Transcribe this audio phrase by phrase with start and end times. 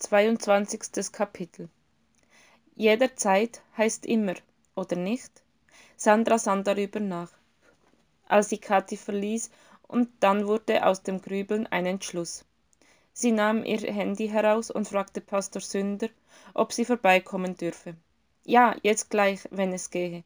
[0.00, 1.68] zweiundzwanzigstes kapitel.
[2.74, 4.34] Jederzeit heißt immer
[4.74, 5.42] oder nicht?
[5.96, 7.30] Sandra sann darüber nach.
[8.26, 9.50] Als sie kathi verließ
[9.82, 12.44] und dann wurde aus dem grübeln ein entschluß
[13.12, 16.08] sie nahm ihr handy heraus und fragte pastor sünder
[16.54, 17.94] ob sie vorbeikommen dürfe.
[18.44, 20.24] Ja jetzt gleich wenn es gehe.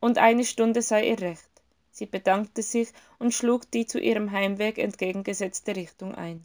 [0.00, 1.50] Und eine stunde sei ihr recht.
[1.90, 6.44] Sie bedankte sich und schlug die zu ihrem heimweg entgegengesetzte richtung ein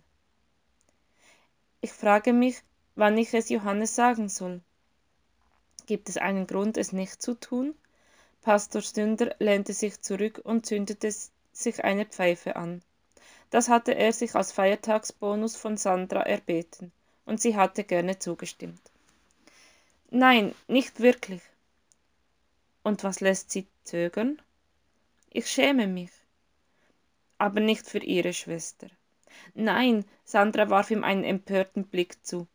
[1.85, 2.63] ich frage mich
[2.95, 4.61] wann ich es johannes sagen soll.
[5.85, 7.75] Gibt es einen grund es nicht zu tun?
[8.41, 11.13] Pastor stünder lehnte sich zurück und zündete
[11.53, 12.81] sich eine pfeife an.
[13.51, 16.91] Das hatte er sich als feiertagsbonus von sandra erbeten
[17.25, 18.81] und sie hatte gerne zugestimmt.
[20.09, 21.43] Nein nicht wirklich.
[22.81, 24.41] Und was lässt sie zögern?
[25.29, 26.11] Ich schäme mich.
[27.37, 28.87] Aber nicht für ihre schwester
[29.53, 32.47] nein sandra warf ihm einen empörten blick zu.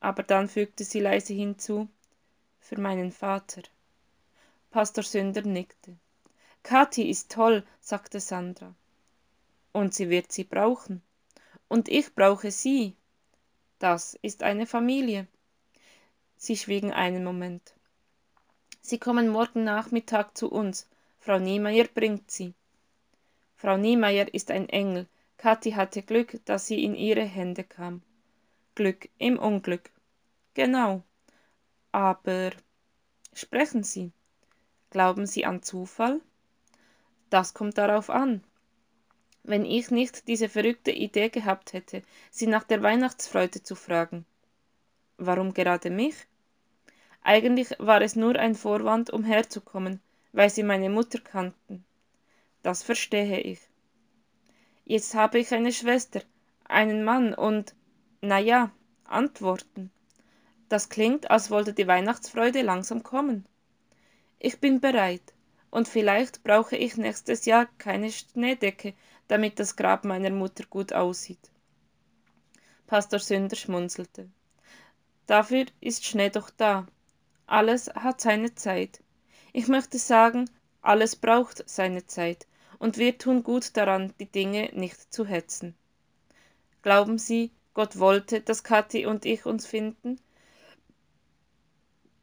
[0.00, 1.88] Aber dann fügte sie leise hinzu
[2.58, 3.62] für meinen vater.
[4.70, 5.96] Pastor sünder nickte.
[6.62, 8.74] Kathi ist toll sagte sandra.
[9.72, 11.02] Und sie wird sie brauchen.
[11.68, 12.94] Und ich brauche sie.
[13.78, 15.26] Das ist eine familie.
[16.36, 17.74] Sie schwiegen einen moment.
[18.80, 20.88] Sie kommen morgen nachmittag zu uns.
[21.18, 22.54] Frau niemeyer bringt sie.
[23.56, 25.06] Frau niemeyer ist ein engel
[25.40, 28.02] kathi hatte glück dass sie in ihre hände kam.
[28.74, 29.90] Glück im unglück.
[30.54, 31.02] Genau.
[31.92, 32.50] Aber
[33.32, 34.12] sprechen sie.
[34.90, 36.20] Glauben sie an zufall?
[37.30, 38.44] Das kommt darauf an.
[39.42, 44.26] Wenn ich nicht diese verrückte idee gehabt hätte sie nach der weihnachtsfreude zu fragen.
[45.16, 46.16] Warum gerade mich?
[47.22, 50.00] Eigentlich war es nur ein vorwand um herzukommen
[50.32, 51.84] weil sie meine mutter kannten.
[52.62, 53.69] Das verstehe ich
[54.90, 56.20] Jetzt habe ich eine Schwester,
[56.64, 57.76] einen Mann und,
[58.22, 58.72] na ja,
[59.04, 59.92] Antworten.
[60.68, 63.46] Das klingt, als wollte die Weihnachtsfreude langsam kommen.
[64.40, 65.32] Ich bin bereit,
[65.70, 68.94] und vielleicht brauche ich nächstes Jahr keine Schneedecke,
[69.28, 71.52] damit das Grab meiner Mutter gut aussieht.
[72.88, 74.28] Pastor Sünder schmunzelte.
[75.28, 76.88] Dafür ist Schnee doch da.
[77.46, 79.04] Alles hat seine Zeit.
[79.52, 80.50] Ich möchte sagen,
[80.82, 82.48] alles braucht seine Zeit,
[82.80, 85.76] und wir tun gut daran, die Dinge nicht zu hetzen.
[86.82, 90.18] Glauben Sie, Gott wollte, dass Kathi und ich uns finden?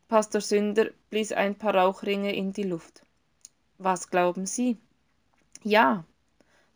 [0.10, 3.04] Pastor Sünder blies ein paar Rauchringe in die Luft.
[3.78, 4.78] Was glauben Sie?
[5.64, 6.04] Ja,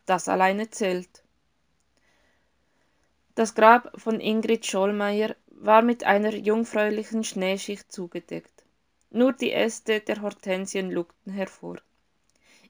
[0.06, 1.24] das alleine zählt.
[3.34, 8.64] Das Grab von Ingrid Schollmeier war mit einer jungfräulichen Schneeschicht zugedeckt.
[9.10, 11.78] Nur die Äste der Hortensien lugten hervor.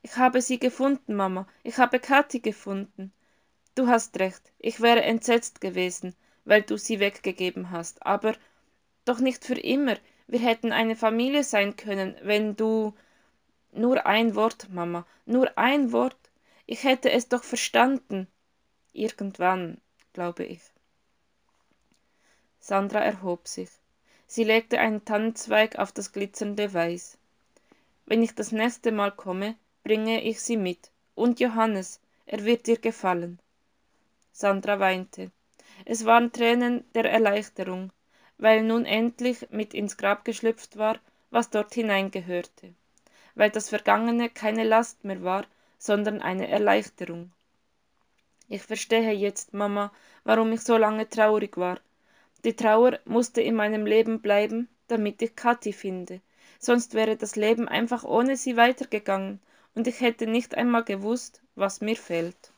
[0.03, 1.47] Ich habe sie gefunden, Mama.
[1.63, 3.13] Ich habe Kathi gefunden.
[3.75, 4.53] Du hast recht.
[4.59, 6.15] Ich wäre entsetzt gewesen,
[6.45, 8.05] weil du sie weggegeben hast.
[8.05, 8.35] Aber
[9.05, 9.97] doch nicht für immer.
[10.27, 12.95] Wir hätten eine Familie sein können, wenn du.
[13.71, 15.07] Nur ein Wort, Mama.
[15.25, 16.19] Nur ein Wort.
[16.67, 18.27] Ich hätte es doch verstanden.
[18.93, 19.81] Irgendwann,
[20.13, 20.61] glaube ich.
[22.59, 23.71] Sandra erhob sich.
[24.27, 27.19] Sie legte einen Tannenzweig auf das glitzernde Weiß.
[28.07, 30.91] Wenn ich das nächste Mal komme, bringe ich sie mit.
[31.15, 33.39] Und Johannes, er wird dir gefallen.
[34.33, 35.31] Sandra weinte.
[35.85, 37.93] Es waren Tränen der Erleichterung,
[38.39, 40.99] weil nun endlich mit ins Grab geschlüpft war,
[41.31, 42.75] was dort hineingehörte,
[43.35, 45.45] weil das Vergangene keine Last mehr war,
[45.79, 47.33] sondern eine Erleichterung.
[48.49, 49.93] Ich verstehe jetzt, Mama,
[50.25, 51.81] warum ich so lange traurig war.
[52.45, 56.21] Die Trauer musste in meinem Leben bleiben, damit ich Kathi finde,
[56.59, 59.41] sonst wäre das Leben einfach ohne sie weitergegangen
[59.75, 62.52] und ich hätte nicht einmal gewusst, was mir fehlt.